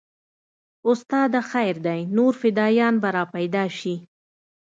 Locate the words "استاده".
0.91-1.41